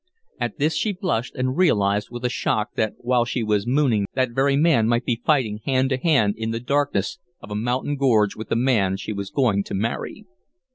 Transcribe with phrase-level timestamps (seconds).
[0.39, 4.31] At this she blushed and realized with a shock that while she was mooning that
[4.31, 8.35] very man might be fighting hand to hand in the darkness of a mountain gorge
[8.35, 10.25] with the man she was going to marry.